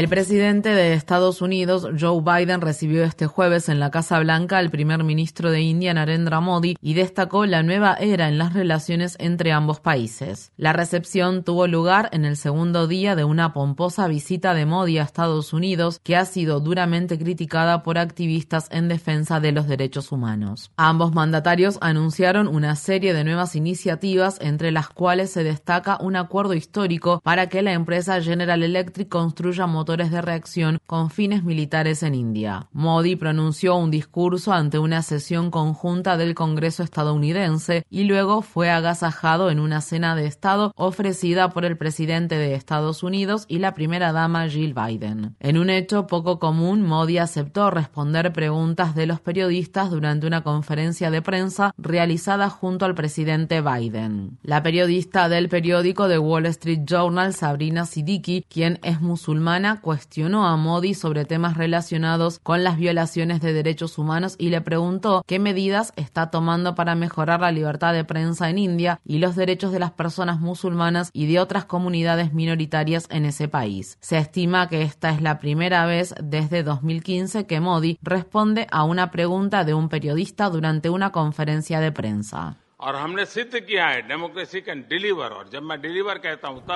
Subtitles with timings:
[0.00, 4.70] El presidente de Estados Unidos, Joe Biden, recibió este jueves en la Casa Blanca al
[4.70, 9.52] primer ministro de India, Narendra Modi, y destacó la nueva era en las relaciones entre
[9.52, 10.52] ambos países.
[10.56, 15.02] La recepción tuvo lugar en el segundo día de una pomposa visita de Modi a
[15.02, 20.70] Estados Unidos, que ha sido duramente criticada por activistas en defensa de los derechos humanos.
[20.78, 26.54] Ambos mandatarios anunciaron una serie de nuevas iniciativas, entre las cuales se destaca un acuerdo
[26.54, 32.14] histórico para que la empresa General Electric construya motores de reacción con fines militares en
[32.14, 32.68] India.
[32.72, 39.50] Modi pronunció un discurso ante una sesión conjunta del Congreso estadounidense y luego fue agasajado
[39.50, 44.12] en una cena de Estado ofrecida por el presidente de Estados Unidos y la primera
[44.12, 45.34] dama Jill Biden.
[45.40, 51.10] En un hecho poco común, Modi aceptó responder preguntas de los periodistas durante una conferencia
[51.10, 54.38] de prensa realizada junto al presidente Biden.
[54.42, 60.56] La periodista del periódico The Wall Street Journal, Sabrina Siddiqui, quien es musulmana, cuestionó a
[60.56, 65.92] Modi sobre temas relacionados con las violaciones de derechos humanos y le preguntó qué medidas
[65.96, 69.92] está tomando para mejorar la libertad de prensa en India y los derechos de las
[69.92, 73.98] personas musulmanas y de otras comunidades minoritarias en ese país.
[74.00, 79.10] Se estima que esta es la primera vez desde 2015 que Modi responde a una
[79.10, 82.56] pregunta de un periodista durante una conferencia de prensa.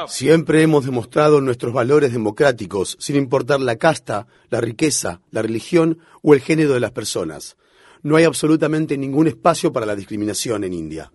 [0.08, 6.34] Siempre hemos demostrado nuestros valores democráticos, sin importar la casta, la riqueza, la religión o
[6.34, 7.56] el género de las personas.
[8.02, 11.10] No hay absolutamente ningún espacio para la discriminación en India.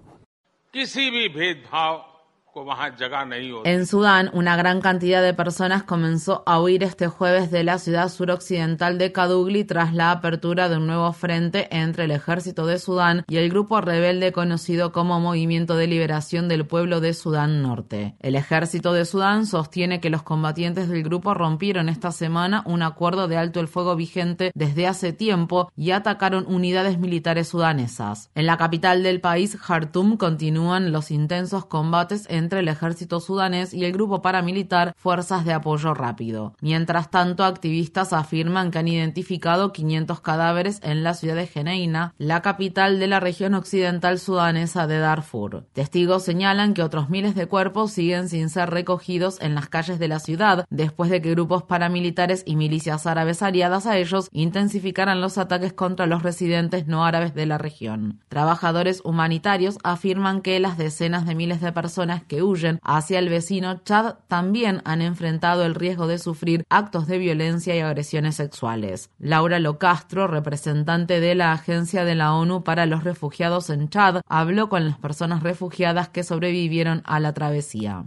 [3.63, 8.09] En Sudán, una gran cantidad de personas comenzó a huir este jueves de la ciudad
[8.09, 13.23] suroccidental de Kadugli tras la apertura de un nuevo frente entre el ejército de Sudán
[13.27, 18.15] y el grupo rebelde conocido como Movimiento de Liberación del Pueblo de Sudán Norte.
[18.19, 23.27] El ejército de Sudán sostiene que los combatientes del grupo rompieron esta semana un acuerdo
[23.27, 28.31] de alto el fuego vigente desde hace tiempo y atacaron unidades militares sudanesas.
[28.33, 33.85] En la capital del país, Khartoum, continúan los intensos combates entre el ejército sudanés y
[33.85, 36.55] el grupo paramilitar Fuerzas de Apoyo Rápido.
[36.61, 42.41] Mientras tanto, activistas afirman que han identificado 500 cadáveres en la ciudad de Geneina, la
[42.41, 45.65] capital de la región occidental sudanesa de Darfur.
[45.73, 50.07] Testigos señalan que otros miles de cuerpos siguen sin ser recogidos en las calles de
[50.07, 55.37] la ciudad después de que grupos paramilitares y milicias árabes aliadas a ellos intensificaran los
[55.37, 58.19] ataques contra los residentes no árabes de la región.
[58.29, 63.81] Trabajadores humanitarios afirman que las decenas de miles de personas que huyen hacia el vecino
[63.83, 69.09] Chad también han enfrentado el riesgo de sufrir actos de violencia y agresiones sexuales.
[69.19, 74.69] Laura Locastro, representante de la Agencia de la ONU para los Refugiados en Chad, habló
[74.69, 78.05] con las personas refugiadas que sobrevivieron a la travesía.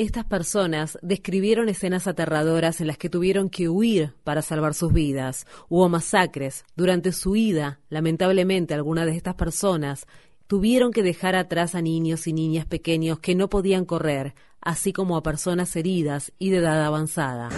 [0.00, 5.46] Estas personas describieron escenas aterradoras en las que tuvieron que huir para salvar sus vidas.
[5.68, 6.64] Hubo masacres.
[6.74, 10.06] Durante su huida, lamentablemente, algunas de estas personas
[10.50, 15.16] tuvieron que dejar atrás a niños y niñas pequeños que no podían correr, así como
[15.16, 17.50] a personas heridas y de edad avanzada.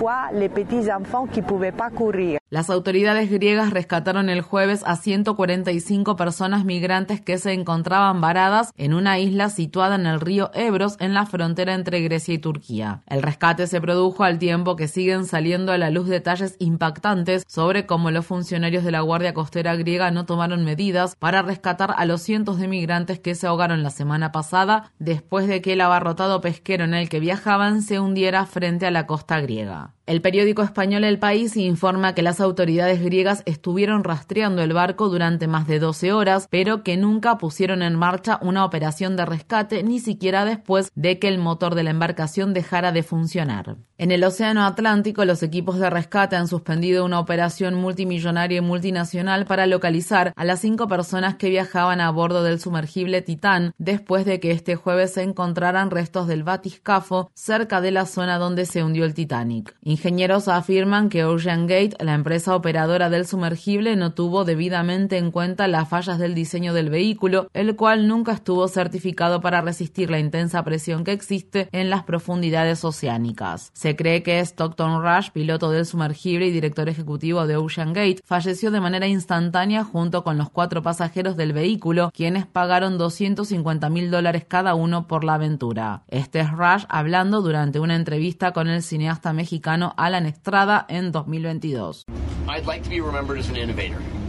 [2.51, 8.93] Las autoridades griegas rescataron el jueves a 145 personas migrantes que se encontraban varadas en
[8.93, 13.03] una isla situada en el río Ebros en la frontera entre Grecia y Turquía.
[13.09, 17.87] El rescate se produjo al tiempo que siguen saliendo a la luz detalles impactantes sobre
[17.87, 22.21] cómo los funcionarios de la Guardia Costera griega no tomaron medidas para rescatar a los
[22.21, 26.85] cientos de migrantes que se ahogaron la semana pasada después de que el abarrotado pesquero
[26.85, 29.95] en el que viajaban se hundiera frente a la costa griega.
[30.05, 35.47] El periódico español El País informa que las autoridades griegas estuvieron rastreando el barco durante
[35.47, 40.01] más de 12 horas, pero que nunca pusieron en marcha una operación de rescate ni
[40.01, 43.77] siquiera después de que el motor de la embarcación dejara de funcionar.
[43.97, 49.47] En el Océano Atlántico, los equipos de rescate han suspendido una operación multimillonaria y multinacional
[49.47, 54.41] para localizar a las cinco personas que viajaban a bordo del sumergible Titán después de
[54.41, 59.05] que este jueves se encontraran restos del batiscafo cerca de la zona donde se hundió
[59.05, 65.17] el Titanic Ingenieros afirman que Ocean Gate, la empresa operadora del sumergible, no tuvo debidamente
[65.17, 70.11] en cuenta las fallas del diseño del vehículo, el cual nunca estuvo certificado para resistir
[70.11, 73.71] la intensa presión que existe en las profundidades oceánicas.
[73.75, 78.73] Se cree que Stockton Rush, piloto del sumergible y director ejecutivo de Ocean Gate, falleció
[78.73, 84.47] de manera instantánea junto con los cuatro pasajeros del vehículo, quienes pagaron 250 mil dólares
[84.49, 86.03] cada uno por la aventura.
[86.09, 92.07] Este es Rush hablando durante una entrevista con el cineasta mexicano Alan Estrada en 2022.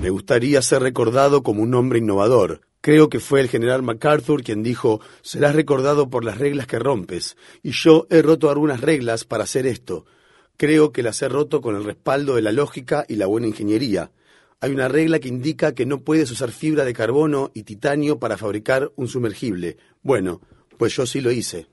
[0.02, 2.62] Me gustaría ser recordado como un hombre innovador.
[2.82, 7.38] Creo que fue el general MacArthur quien dijo, serás recordado por las reglas que rompes,
[7.62, 10.06] y yo he roto algunas reglas para hacer esto.
[10.58, 14.12] Creo que las he roto con el respaldo de la lógica y la buena ingeniería.
[14.60, 18.38] Hay una regla que indica que no puedes usar fibra de carbono y titanio para
[18.38, 19.78] fabricar un sumergible.
[20.02, 20.42] Bueno,
[20.78, 21.68] pues yo sí lo hice.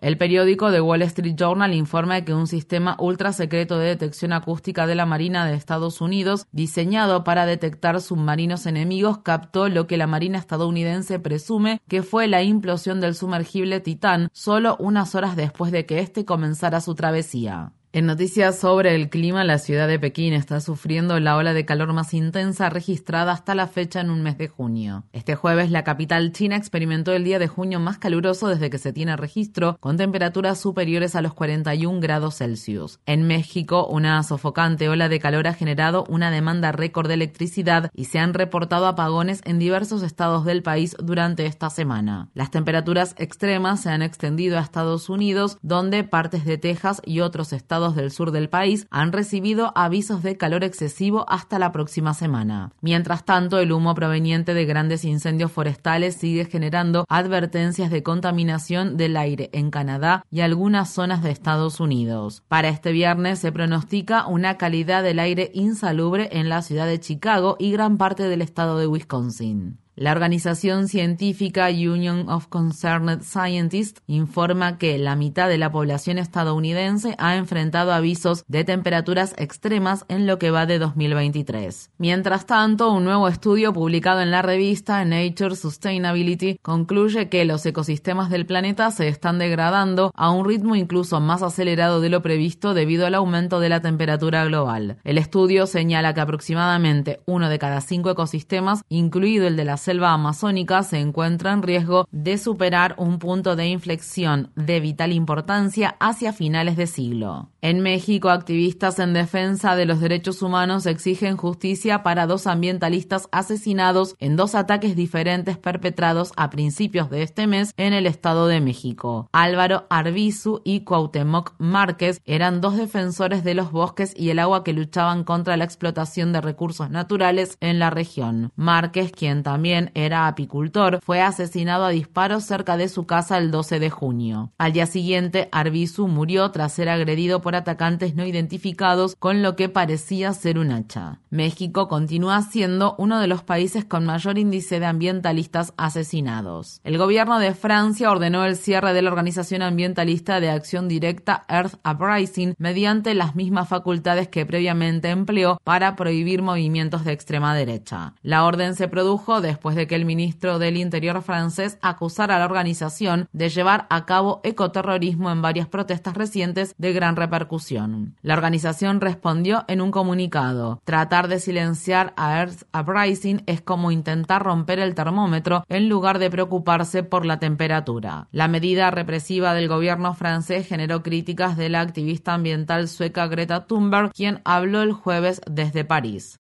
[0.00, 4.86] El periódico The Wall Street Journal informa que un sistema ultra secreto de detección acústica
[4.86, 10.06] de la Marina de Estados Unidos, diseñado para detectar submarinos enemigos, captó lo que la
[10.06, 15.86] Marina estadounidense presume que fue la implosión del sumergible Titán solo unas horas después de
[15.86, 17.72] que éste comenzara su travesía.
[17.92, 21.92] En noticias sobre el clima, la ciudad de Pekín está sufriendo la ola de calor
[21.92, 25.02] más intensa registrada hasta la fecha en un mes de junio.
[25.12, 28.92] Este jueves, la capital china experimentó el día de junio más caluroso desde que se
[28.92, 33.00] tiene registro, con temperaturas superiores a los 41 grados Celsius.
[33.06, 38.04] En México, una sofocante ola de calor ha generado una demanda récord de electricidad y
[38.04, 42.28] se han reportado apagones en diversos estados del país durante esta semana.
[42.34, 47.52] Las temperaturas extremas se han extendido a Estados Unidos, donde partes de Texas y otros
[47.52, 52.72] estados del sur del país han recibido avisos de calor excesivo hasta la próxima semana.
[52.80, 59.16] Mientras tanto, el humo proveniente de grandes incendios forestales sigue generando advertencias de contaminación del
[59.16, 62.42] aire en Canadá y algunas zonas de Estados Unidos.
[62.48, 67.56] Para este viernes se pronostica una calidad del aire insalubre en la ciudad de Chicago
[67.58, 69.78] y gran parte del estado de Wisconsin.
[70.00, 77.14] La organización científica Union of Concerned Scientists informa que la mitad de la población estadounidense
[77.18, 81.90] ha enfrentado avisos de temperaturas extremas en lo que va de 2023.
[81.98, 88.30] Mientras tanto, un nuevo estudio publicado en la revista Nature Sustainability concluye que los ecosistemas
[88.30, 93.04] del planeta se están degradando a un ritmo incluso más acelerado de lo previsto debido
[93.04, 94.96] al aumento de la temperatura global.
[95.04, 100.12] El estudio señala que aproximadamente uno de cada cinco ecosistemas, incluido el de la selva
[100.12, 106.32] amazónica se encuentra en riesgo de superar un punto de inflexión de vital importancia hacia
[106.32, 107.48] finales de siglo.
[107.60, 114.14] En México, activistas en defensa de los derechos humanos exigen justicia para dos ambientalistas asesinados
[114.20, 119.28] en dos ataques diferentes perpetrados a principios de este mes en el Estado de México.
[119.32, 124.72] Álvaro Arbizu y Cuauhtémoc Márquez eran dos defensores de los bosques y el agua que
[124.72, 128.52] luchaban contra la explotación de recursos naturales en la región.
[128.54, 133.80] Márquez, quien también era apicultor, fue asesinado a disparos cerca de su casa el 12
[133.80, 134.52] de junio.
[134.58, 139.68] Al día siguiente, Arbizu murió tras ser agredido por atacantes no identificados con lo que
[139.68, 141.20] parecía ser un hacha.
[141.30, 146.80] México continúa siendo uno de los países con mayor índice de ambientalistas asesinados.
[146.84, 151.74] El gobierno de Francia ordenó el cierre de la organización ambientalista de acción directa Earth
[151.86, 158.14] Uprising mediante las mismas facultades que previamente empleó para prohibir movimientos de extrema derecha.
[158.22, 162.46] La orden se produjo después de que el ministro del Interior francés acusara a la
[162.46, 168.16] organización de llevar a cabo ecoterrorismo en varias protestas recientes de gran repercusión.
[168.22, 170.80] La organización respondió en un comunicado.
[170.84, 176.30] Tratar de silenciar a Earth Uprising es como intentar romper el termómetro en lugar de
[176.30, 178.28] preocuparse por la temperatura.
[178.32, 184.12] La medida represiva del gobierno francés generó críticas de la activista ambiental sueca Greta Thunberg,
[184.12, 186.40] quien habló el jueves desde París.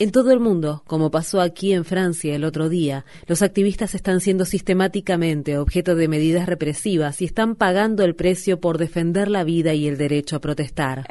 [0.00, 4.20] En todo el mundo, como pasó aquí en Francia el otro día, los activistas están
[4.20, 9.74] siendo sistemáticamente objeto de medidas represivas y están pagando el precio por defender la vida
[9.74, 11.06] y el derecho a protestar.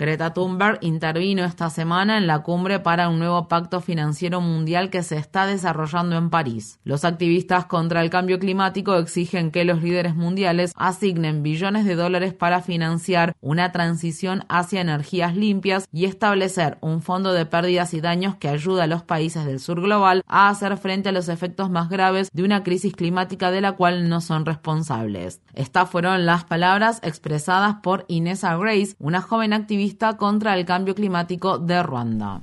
[0.00, 5.02] Greta Thunberg intervino esta semana en la cumbre para un nuevo pacto financiero mundial que
[5.02, 6.78] se está desarrollando en París.
[6.84, 12.32] Los activistas contra el cambio climático exigen que los líderes mundiales asignen billones de dólares
[12.32, 18.36] para financiar una transición hacia energías limpias y establecer un fondo de pérdidas y daños
[18.36, 21.88] que ayude a los países del sur global a hacer frente a los efectos más
[21.88, 25.40] graves de una crisis climática de la cual no son responsables.
[25.54, 30.94] Estas fueron las palabras expresadas por Inesa Grace, una joven activista activista contra el cambio
[30.94, 32.42] climático de Ruanda.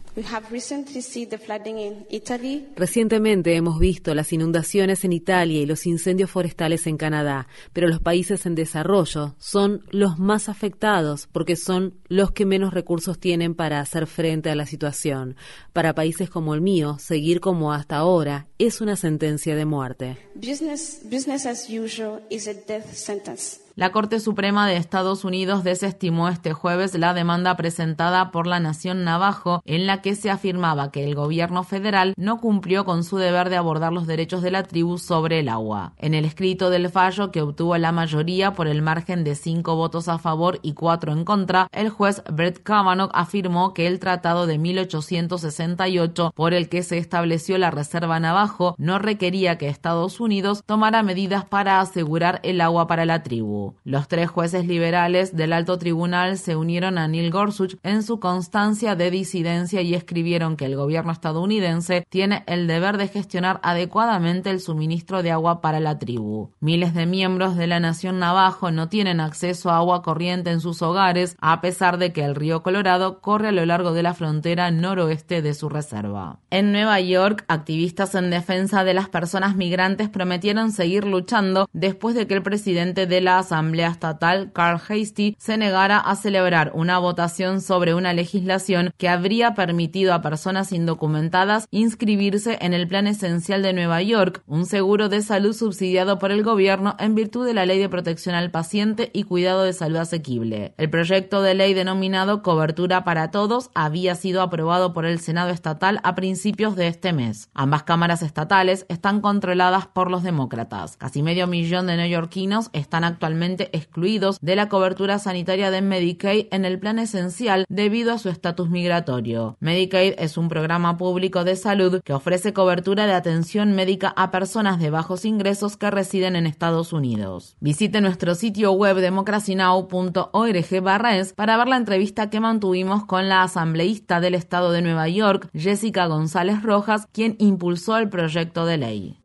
[2.75, 7.99] Recientemente hemos visto las inundaciones en Italia y los incendios forestales en Canadá, pero los
[7.99, 13.79] países en desarrollo son los más afectados porque son los que menos recursos tienen para
[13.79, 15.35] hacer frente a la situación.
[15.73, 20.17] Para países como el mío, seguir como hasta ahora es una sentencia de muerte.
[20.35, 23.64] Business, business as usual is a death sentence.
[23.77, 29.03] La Corte Suprema de Estados Unidos desestimó este jueves la demanda presentada por la Nación
[29.03, 33.49] Navajo en la que se afirmaba que el gobierno federal no cumplió con su deber
[33.49, 35.91] de abordar los derechos de la tribu sobre el agua.
[35.97, 40.07] En el escrito del fallo que obtuvo la mayoría por el margen de cinco votos
[40.07, 44.57] a favor y cuatro en contra, el juez Brett Kavanaugh afirmó que el tratado de
[44.57, 51.03] 1868 por el que se estableció la Reserva Navajo no requería que Estados Unidos tomara
[51.03, 53.64] medidas para asegurar el agua para la tribu.
[53.83, 58.95] Los tres jueces liberales del alto tribunal se unieron a Neil Gorsuch en su constancia
[58.95, 64.59] de disidencia y escribieron que el gobierno estadounidense tiene el deber de gestionar adecuadamente el
[64.59, 66.51] suministro de agua para la tribu.
[66.59, 70.81] Miles de miembros de la nación navajo no tienen acceso a agua corriente en sus
[70.81, 74.71] hogares, a pesar de que el río Colorado corre a lo largo de la frontera
[74.71, 76.39] noroeste de su reserva.
[76.49, 82.27] En Nueva York, activistas en defensa de las personas migrantes prometieron seguir luchando después de
[82.27, 87.61] que el presidente de la Asamblea Estatal, Carl Hasty, se negara a celebrar una votación
[87.61, 93.73] sobre una legislación que habría permitido a personas indocumentadas inscribirse en el Plan Esencial de
[93.73, 97.79] Nueva York, un seguro de salud subsidiado por el gobierno en virtud de la Ley
[97.79, 100.73] de Protección al Paciente y Cuidado de Salud Asequible.
[100.77, 105.99] El proyecto de ley denominado Cobertura para Todos había sido aprobado por el Senado estatal
[106.03, 107.49] a principios de este mes.
[107.53, 110.97] Ambas cámaras estatales están controladas por los demócratas.
[110.97, 116.65] Casi medio millón de neoyorquinos están actualmente excluidos de la cobertura sanitaria de Medicaid en
[116.65, 119.57] el plan esencial debido a su estatus migratorio.
[119.59, 124.79] Medicaid es un programa público de salud que ofrece cobertura de atención médica a personas
[124.79, 127.55] de bajos ingresos que residen en Estados Unidos.
[127.59, 134.35] Visite nuestro sitio web democracynow.org para ver la entrevista que mantuvimos con la asambleísta del
[134.35, 139.24] estado de Nueva York, Jessica González Rojas, quien impulsó el proyecto de ley.